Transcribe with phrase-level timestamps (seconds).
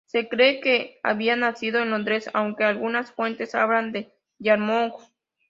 [0.07, 4.99] Se cree que había nacido en Londres, aunque algunas fuentes hablan de Yarmouth.